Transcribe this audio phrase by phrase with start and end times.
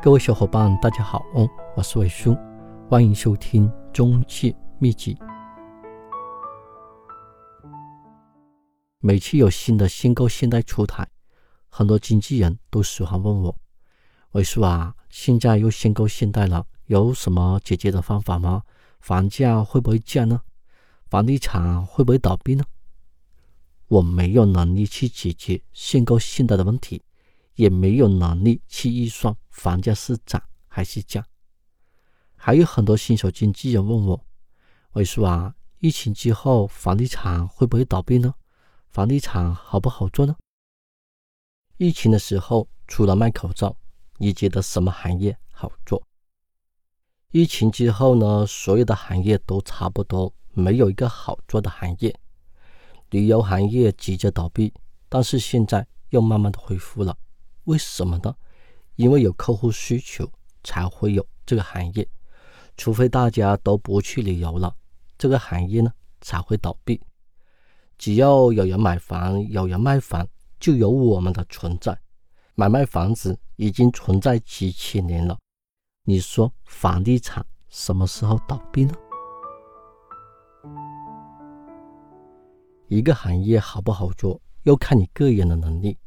[0.00, 1.26] 各位小伙伴，大家好，
[1.74, 2.36] 我是伟叔，
[2.88, 5.18] 欢迎收听中介秘籍。
[9.00, 11.04] 每次有新的新购限贷出台，
[11.68, 13.56] 很多经纪人都喜欢问我
[14.32, 18.62] ：“伟叔啊，现在又新购限贷了，有什么解决的方法吗？
[19.00, 20.40] 房价会不会降呢？
[21.08, 22.62] 房地产会不会倒闭呢？”
[23.88, 27.02] 我没有能力去解决限购限贷的问题。
[27.58, 31.24] 也没有能力去预算房价是涨还是降。
[32.36, 34.24] 还有很多新手经纪人问我
[34.94, 38.32] ：“伟叔啊，疫情之后房地产会不会倒闭呢？
[38.90, 40.36] 房地产好不好做呢？”
[41.78, 43.76] 疫情的时候，除了卖口罩，
[44.18, 46.00] 你觉得什么行业好做？
[47.32, 52.16] 疫情之后呢，所有的行业都差不多，没有一个好做的行业。
[53.10, 54.72] 旅游行业急着倒闭，
[55.08, 57.18] 但是现在又慢慢的恢复了。
[57.68, 58.34] 为什么呢？
[58.96, 60.26] 因为有客户需求，
[60.64, 62.08] 才会有这个行业。
[62.78, 64.74] 除非大家都不去旅游了，
[65.18, 66.98] 这个行业呢才会倒闭。
[67.98, 70.26] 只要有人买房，有人卖房，
[70.58, 71.98] 就有我们的存在。
[72.54, 75.36] 买卖房子已经存在几千年了。
[76.04, 78.94] 你说房地产什么时候倒闭呢？
[82.88, 85.98] 一个行业好不好做，要看你个人的能力。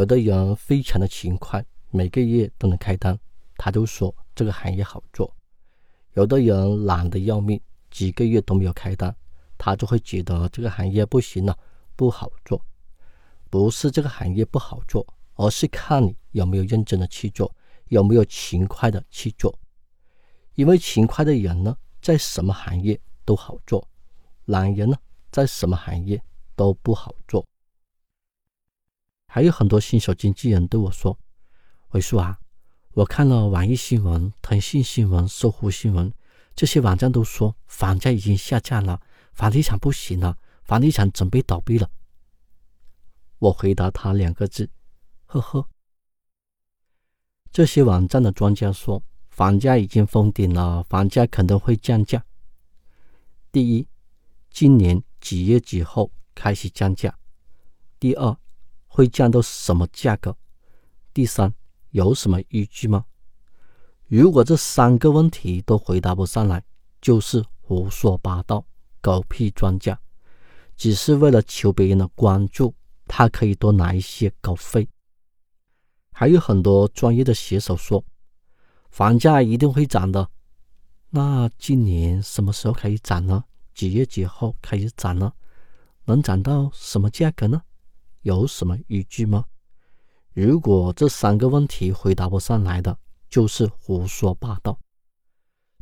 [0.00, 3.18] 有的人非常的勤快，每个月都能开单，
[3.58, 5.30] 他都说这个行业好做；
[6.14, 9.14] 有的人懒得要命，几个月都没有开单，
[9.58, 11.54] 他就会觉得这个行业不行了，
[11.96, 12.64] 不好做。
[13.50, 17.54] 不是这个行业不好做，而是看你有没有认真的去做，
[17.88, 19.54] 有没有勤快的去做。
[20.54, 23.86] 因为勤快的人呢，在什么行业都好做；
[24.46, 24.96] 懒人呢，
[25.30, 26.18] 在什么行业
[26.56, 27.44] 都不好做。
[29.32, 31.16] 还有很多新手经纪人对我说
[31.94, 32.40] ：“伟叔啊，
[32.94, 36.12] 我看了网易新闻、腾讯新闻、搜狐新闻
[36.56, 39.00] 这些网站都说房价已经下降了，
[39.32, 41.88] 房地产不行了，房地产准备倒闭了。”
[43.38, 44.68] 我回答他两个字
[45.26, 45.68] ：“呵呵。”
[47.52, 52.24] 这些网站的专家说房价已经封顶了，房价可能会降价。
[53.52, 53.86] 第一，
[54.50, 57.16] 今年几月几号开始降价？
[58.00, 58.36] 第二。
[58.92, 60.36] 会降到什么价格？
[61.14, 61.54] 第三，
[61.90, 63.04] 有什么依据吗？
[64.08, 66.60] 如果这三个问题都回答不上来，
[67.00, 68.66] 就是胡说八道、
[69.00, 69.96] 狗屁专家，
[70.76, 72.74] 只是为了求别人的关注，
[73.06, 74.88] 他可以多拿一些稿费。
[76.12, 78.04] 还有很多专业的写手说，
[78.90, 80.28] 房价一定会涨的。
[81.10, 83.44] 那今年什么时候开始涨呢？
[83.72, 85.32] 几月几号开始涨呢？
[86.06, 87.62] 能涨到什么价格呢？
[88.22, 89.44] 有什么依据吗？
[90.32, 92.96] 如果这三个问题回答不上来的，
[93.28, 94.78] 就是胡说八道。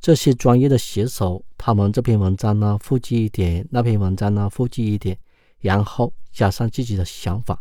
[0.00, 5.18] 这些专业的写手，他们这篇文章呢复制一点，那篇文章呢复制一点，
[5.58, 7.60] 然后加上自己的想法，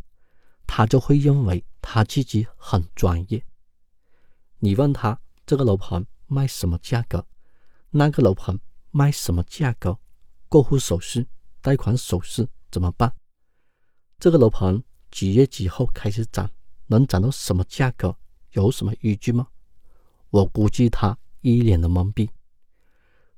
[0.67, 3.43] 他就会认为他自己很专业。
[4.59, 7.25] 你问他这个楼盘卖什么价格，
[7.89, 8.59] 那个楼盘
[8.91, 9.97] 卖什么价格，
[10.47, 11.27] 过户手续、
[11.61, 13.11] 贷款手续怎么办？
[14.19, 16.49] 这个楼盘几月几号开始涨？
[16.87, 18.15] 能涨到什么价格？
[18.53, 19.47] 有什么依据吗？
[20.31, 22.27] 我估计他一脸的懵逼。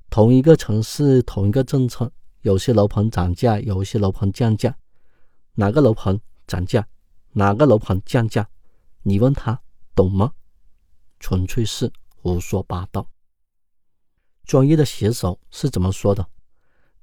[0.08, 2.10] 同一个城市，同一个政策，
[2.40, 4.74] 有些楼盘涨价，有些楼盘降价。
[5.54, 6.88] 哪个楼盘涨价？
[7.32, 8.48] 哪个楼盘降价？
[9.02, 9.60] 你问他
[9.94, 10.32] 懂吗？
[11.18, 13.06] 纯粹是胡说八道。
[14.44, 16.26] 专业的写手是怎么说的？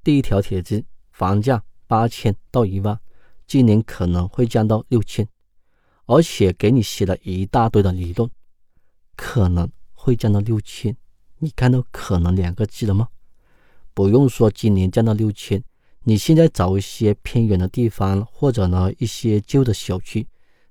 [0.03, 2.99] 第一条帖子：房价八千到一万。
[3.47, 5.25] 今年可能会降到六千，
[6.05, 8.29] 而且给你写了一大堆的理论，
[9.15, 10.95] 可能会降到六千。
[11.39, 13.07] 你看到“可能”两个字了吗？
[13.93, 15.63] 不用说，今年降到六千，
[16.03, 20.27] 你现在找一些偏远的地方，或者呢一些旧的小区，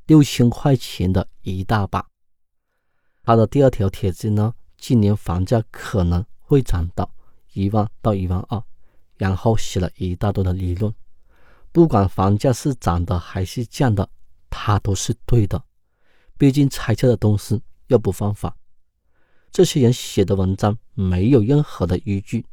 [0.06, 2.06] 六千块钱的一大把。
[3.22, 7.10] 他的第二条帖子呢，今年房价可能会涨到
[7.54, 8.62] 一万到一万二，
[9.16, 10.92] 然后写了一大堆的理论。
[11.76, 14.08] 不管房价是涨的还是降的，
[14.48, 15.62] 他都是对的。
[16.38, 18.56] 毕竟猜测的东西又不犯法。
[19.52, 22.46] 这些人写的文章没有任何的依据，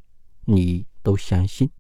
[0.43, 1.71] 你都相信？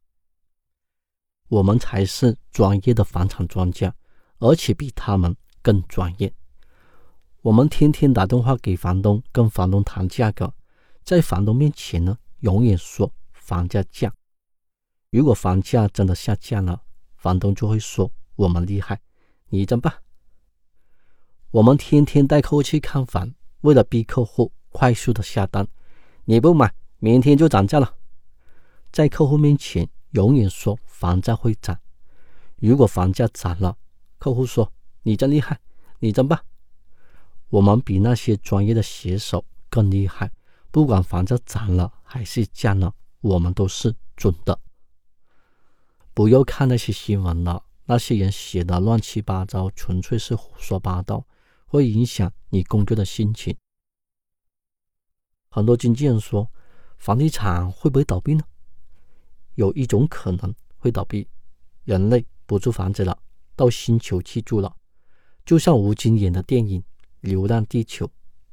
[1.49, 3.93] 我们才是专业的房产专家，
[4.39, 6.33] 而且比他们更专业。
[7.41, 10.53] 我们天天打电话给房东，跟房东谈价格，
[11.03, 14.15] 在房东面前呢，永远说房价降。
[15.09, 16.81] 如果房价真的下降了，
[17.23, 18.99] 房东就会说我们厉害，
[19.47, 19.93] 你怎么办？
[21.51, 25.65] 我们天天带客户去看房，为了逼客户快速的下单，
[26.25, 27.95] 你不买，明天就涨价了。
[28.91, 31.79] 在客户面前永远说房价会涨，
[32.57, 33.77] 如果房价涨了，
[34.19, 34.73] 客户说
[35.03, 35.57] 你真厉害，
[35.99, 36.37] 你真棒。
[37.47, 40.29] 我们比那些专业的写手更厉害，
[40.71, 44.59] 不管房价涨了还是降了，我们都是准的。
[46.13, 51.25] 不要看那些新闻了，那些人写的乱七八糟，纯粹是胡说八道，
[51.65, 53.55] 会影响你工作的心情。
[55.49, 56.51] 很多经纪人说，
[56.97, 58.43] 房地产会不会倒闭呢？
[59.55, 61.27] 有一种可能会倒闭，
[61.83, 63.17] 人类不住房子了，
[63.55, 64.75] 到星球去住了，
[65.43, 66.81] 就像吴京演的电影
[67.21, 68.05] 《流浪地球》，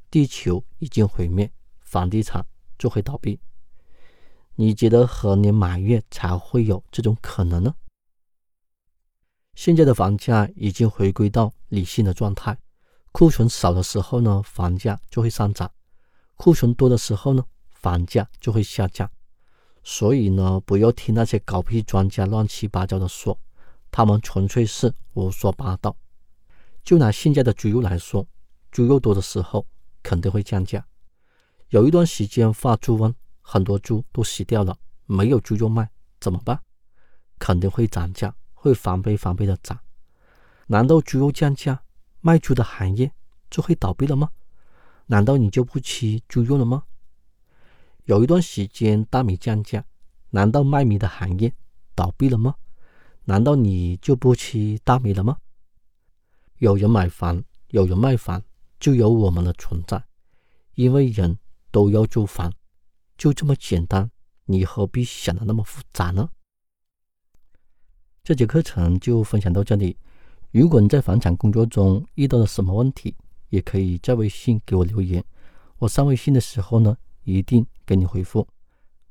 [0.09, 2.43] 地球已经毁灭，房地产
[2.79, 3.39] 就会倒闭。
[4.55, 7.73] 你觉得何年马月才会有这种可能呢？
[9.55, 12.57] 现在的房价已经回归到理性的状态，
[13.11, 15.67] 库存少的时候呢，房价就会上涨；
[16.35, 19.09] 库存多的时候呢，房价就会下降。
[19.83, 23.39] 所以呢，不要听那些狗屁专家乱七八糟的说，
[23.89, 25.95] 他们纯粹是胡说八道。
[26.83, 28.27] 就拿现在的猪肉来说，
[28.71, 29.65] 猪肉多的时候
[30.03, 30.85] 肯定会降价。
[31.69, 35.89] 有一段时间发猪瘟，很多猪都死掉了，没有猪肉卖，
[36.19, 36.61] 怎么办？
[37.39, 39.79] 肯定会涨价，会翻倍翻倍的涨。
[40.67, 41.83] 难道猪肉降价，
[42.21, 43.11] 卖猪的行业
[43.49, 44.29] 就会倒闭了吗？
[45.07, 46.83] 难道你就不吃猪肉了吗？
[48.05, 49.83] 有一段时间大米降价，
[50.29, 51.53] 难道卖米的行业
[51.93, 52.55] 倒闭了吗？
[53.25, 55.37] 难道你就不吃大米了吗？
[56.59, 58.41] 有人买房，有人卖房，
[58.79, 60.03] 就有我们的存在，
[60.75, 61.37] 因为人
[61.71, 62.51] 都要住房，
[63.21, 64.09] 就这么简单，
[64.45, 66.27] 你何必想的那么复杂呢？
[68.23, 69.95] 这节课程就分享到这里。
[70.49, 73.15] 如果你在房产工作中遇到了什么问题，
[73.49, 75.23] 也可以在微信给我留言。
[75.77, 76.97] 我上微信的时候呢。
[77.23, 78.47] 一定给你回复，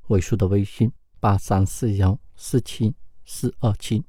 [0.08, 0.90] 尾数的微信
[1.20, 2.92] 八三四幺四七
[3.24, 4.04] 四二七。